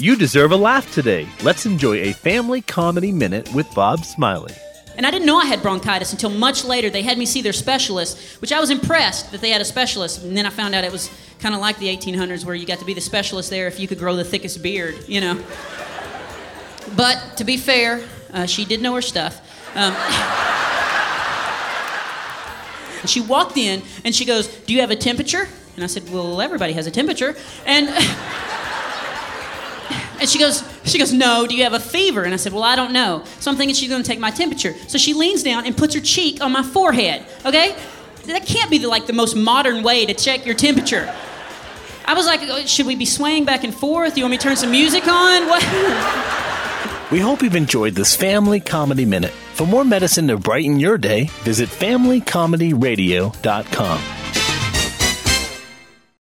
You 0.00 0.14
deserve 0.14 0.52
a 0.52 0.56
laugh 0.56 0.94
today. 0.94 1.26
Let's 1.42 1.66
enjoy 1.66 1.96
a 2.02 2.12
family 2.12 2.60
comedy 2.60 3.10
minute 3.10 3.52
with 3.52 3.66
Bob 3.74 4.04
Smiley. 4.04 4.54
And 4.96 5.04
I 5.04 5.10
didn't 5.10 5.26
know 5.26 5.38
I 5.38 5.46
had 5.46 5.60
bronchitis 5.60 6.12
until 6.12 6.30
much 6.30 6.64
later. 6.64 6.88
They 6.88 7.02
had 7.02 7.18
me 7.18 7.26
see 7.26 7.42
their 7.42 7.52
specialist, 7.52 8.40
which 8.40 8.52
I 8.52 8.60
was 8.60 8.70
impressed 8.70 9.32
that 9.32 9.40
they 9.40 9.50
had 9.50 9.60
a 9.60 9.64
specialist. 9.64 10.22
And 10.22 10.36
then 10.36 10.46
I 10.46 10.50
found 10.50 10.76
out 10.76 10.84
it 10.84 10.92
was 10.92 11.10
kind 11.40 11.52
of 11.52 11.60
like 11.60 11.78
the 11.78 11.88
1800s 11.88 12.44
where 12.44 12.54
you 12.54 12.64
got 12.64 12.78
to 12.78 12.84
be 12.84 12.94
the 12.94 13.00
specialist 13.00 13.50
there 13.50 13.66
if 13.66 13.80
you 13.80 13.88
could 13.88 13.98
grow 13.98 14.14
the 14.14 14.22
thickest 14.22 14.62
beard, 14.62 14.96
you 15.08 15.20
know. 15.20 15.42
But 16.96 17.36
to 17.38 17.42
be 17.42 17.56
fair, 17.56 18.06
uh, 18.32 18.46
she 18.46 18.64
did 18.64 18.80
know 18.80 18.94
her 18.94 19.02
stuff. 19.02 19.40
Um, 19.74 19.96
she 23.04 23.20
walked 23.20 23.56
in 23.56 23.82
and 24.04 24.14
she 24.14 24.24
goes, 24.24 24.46
Do 24.46 24.74
you 24.74 24.80
have 24.80 24.92
a 24.92 24.96
temperature? 24.96 25.48
And 25.74 25.82
I 25.82 25.88
said, 25.88 26.08
Well, 26.08 26.40
everybody 26.40 26.74
has 26.74 26.86
a 26.86 26.92
temperature. 26.92 27.34
And. 27.66 27.88
And 30.20 30.28
she 30.28 30.38
goes, 30.38 30.62
she 30.84 30.98
goes, 30.98 31.12
no, 31.12 31.46
do 31.46 31.54
you 31.54 31.64
have 31.64 31.72
a 31.72 31.80
fever? 31.80 32.24
And 32.24 32.34
I 32.34 32.36
said, 32.36 32.52
well, 32.52 32.64
I 32.64 32.76
don't 32.76 32.92
know. 32.92 33.24
So 33.40 33.50
I'm 33.50 33.56
thinking 33.56 33.74
she's 33.74 33.88
going 33.88 34.02
to 34.02 34.08
take 34.08 34.18
my 34.18 34.30
temperature. 34.30 34.74
So 34.88 34.98
she 34.98 35.14
leans 35.14 35.42
down 35.42 35.66
and 35.66 35.76
puts 35.76 35.94
her 35.94 36.00
cheek 36.00 36.42
on 36.42 36.52
my 36.52 36.62
forehead, 36.62 37.24
okay? 37.46 37.76
That 38.26 38.46
can't 38.46 38.70
be 38.70 38.78
the, 38.78 38.88
like 38.88 39.06
the 39.06 39.12
most 39.12 39.36
modern 39.36 39.82
way 39.82 40.04
to 40.06 40.14
check 40.14 40.44
your 40.44 40.54
temperature. 40.54 41.12
I 42.04 42.14
was 42.14 42.26
like, 42.26 42.40
oh, 42.42 42.64
should 42.66 42.86
we 42.86 42.96
be 42.96 43.06
swaying 43.06 43.44
back 43.44 43.64
and 43.64 43.74
forth? 43.74 44.16
You 44.16 44.24
want 44.24 44.32
me 44.32 44.38
to 44.38 44.42
turn 44.42 44.56
some 44.56 44.70
music 44.70 45.06
on? 45.06 45.46
What? 45.46 45.62
We 47.10 47.20
hope 47.20 47.42
you've 47.42 47.56
enjoyed 47.56 47.94
this 47.94 48.14
Family 48.14 48.60
Comedy 48.60 49.06
Minute. 49.06 49.32
For 49.54 49.66
more 49.66 49.82
medicine 49.82 50.28
to 50.28 50.36
brighten 50.36 50.78
your 50.78 50.98
day, 50.98 51.30
visit 51.42 51.70
FamilyComedyRadio.com. 51.70 54.17